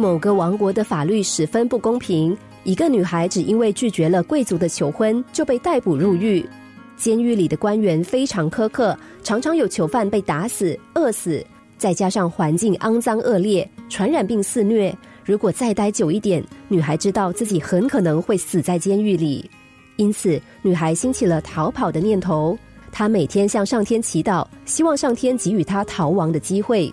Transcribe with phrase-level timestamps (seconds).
[0.00, 6.48] 某个王国的法律十分不公平，一个女孩只因为拒绝了贵族的求婚就被逮捕入狱。
[6.96, 11.44] 监狱里的官员非常苛刻，常常有囚犯被打死、饿死，
[11.76, 14.96] 再加上环境肮脏恶劣，传染病肆虐。
[15.24, 19.50] 如果再待久一点，女孩知道自己很可能会死在监狱里，
[19.96, 22.56] 因此女孩兴起了逃跑的念头。
[22.92, 26.88] 她每天向上天祈祷，希望上天给予她逃亡的机会。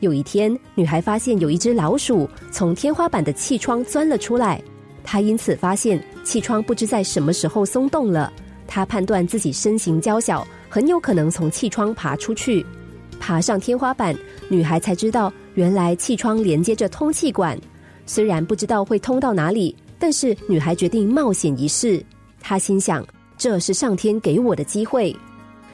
[0.00, 4.62] 有一天，女孩发现有一只老鼠从天花板的气窗钻了出来，
[5.02, 8.32] 她因此发现气窗不知在什么时候松动了。
[8.66, 12.64] 她判断自己身形娇小，很有可能从气窗爬出去，
[13.18, 14.16] 爬上天花板。
[14.48, 15.32] 女孩才知道。
[15.54, 17.56] 原来气窗连接着通气管，
[18.06, 22.04] 虽然不知道会通到哪里，但是女孩决定冒险一试。
[22.40, 23.06] 她心想，
[23.38, 25.14] 这是上天给我的机会。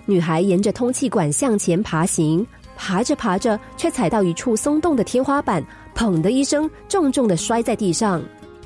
[0.05, 2.47] 女孩沿着通气管向前爬行，
[2.83, 5.63] 爬着爬着，却踩到一处松动的天花板，
[5.95, 8.23] 砰的一声，重重的摔在地上。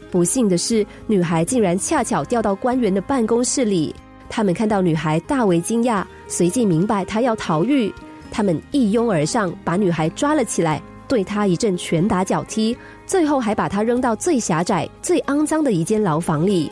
[0.08, 3.92] 不幸的是，女孩竟然恰巧掉到官员的办公室里。
[4.30, 7.92] 他们看到女孩，大为惊讶，随即明白她要逃狱。
[8.30, 10.80] 他们一拥而上，把女孩抓了起来。
[11.08, 16.70] 对她一阵拳打脚踢，最后还把她扔到最狭窄、最肮脏的一间牢房里。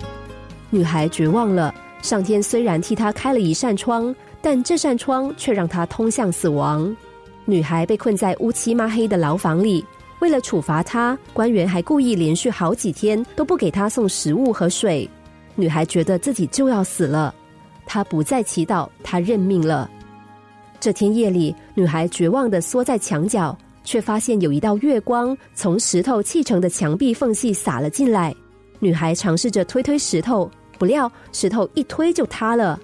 [0.70, 1.74] 女孩绝望了。
[2.02, 6.96] 上天虽然替她开了一扇窗，但这扇窗却让她通向死亡。
[7.44, 9.84] 女孩被困在乌漆抹黑的牢房里。
[10.20, 15.08] 为了处罚她，官员还故意连续好几天都不给她送食物和水。
[15.54, 17.34] 女孩觉得自己就要死了，
[17.84, 19.90] 她不再祈祷，她认命了。
[20.78, 23.56] 这天夜里，女孩绝望的缩在墙角。
[23.84, 28.32] 却发现有一道月光从石头砌成的墙壁缝隙洒了进来。
[28.78, 32.78] 女孩尝试着推推石头，不料石头一推就塌了。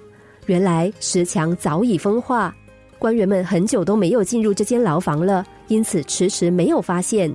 [0.47, 2.53] 原来石墙早已风化，
[2.99, 7.33] 官员们很久都没有进入这间牢房了，因此迟迟没有发现。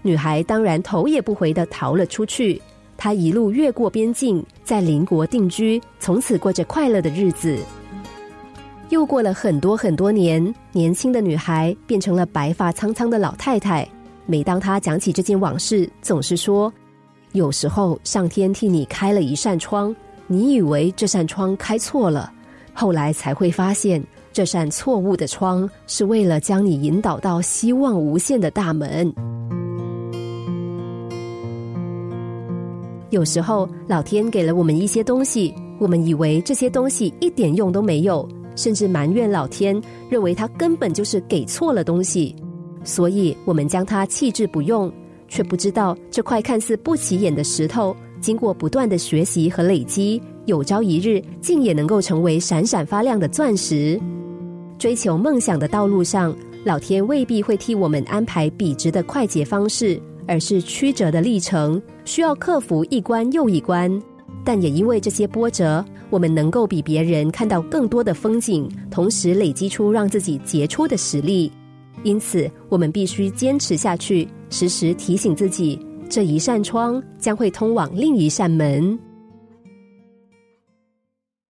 [0.00, 2.60] 女孩当然头也不回的逃了出去。
[2.96, 7.58] 她一路越过边境，在邻国定居，从此过着快乐的日子。
[8.88, 13.86] 又过了很多很多年，年轻的女孩变成了白发苍苍的老太太。
[14.24, 16.72] 每当她讲起这件往事，总是说
[17.32, 19.94] ：“有时候上天替你开了一扇窗，
[20.26, 22.32] 你以为这扇窗开错了，
[22.72, 24.02] 后来才会发现
[24.32, 29.12] 这扇错误的窗是为了将你引导到希望无限的大门。”
[33.10, 38.26] 有时候，老天给了我们一些东西，我们以为这些东西一点用都没有。
[38.54, 42.36] 甚至埋怨老天，认为他根本就是给错了东西，
[42.84, 44.92] 所以我们将它弃之不用，
[45.26, 53.98] 却不知道这块看似不起眼的石头，经过不断的学习和累积，有朝一日竟也能够成为闪闪发亮的钻石。
[54.82, 64.02] 追求梦想的道路上，老天未必会替我们安排笔直的快捷方式，而是曲折的历程，需要克服一关又一关。
[64.44, 71.52] 但也因为这些波折，我们能够比别人看到更多的风景，同时累积出让自己杰出的实力。
[72.02, 75.78] 因此，我们必须坚持下去，时时提醒自己，
[76.10, 78.98] 这一扇窗将会通往另一扇门。